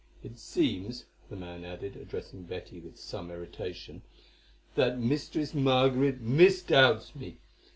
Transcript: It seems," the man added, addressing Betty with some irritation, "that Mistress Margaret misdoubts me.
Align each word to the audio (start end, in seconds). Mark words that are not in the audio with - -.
It 0.23 0.39
seems," 0.39 1.05
the 1.29 1.35
man 1.35 1.63
added, 1.63 1.95
addressing 1.95 2.45
Betty 2.45 2.79
with 2.79 2.97
some 2.97 3.29
irritation, 3.29 4.01
"that 4.73 4.97
Mistress 4.99 5.53
Margaret 5.53 6.21
misdoubts 6.21 7.15
me. 7.15 7.37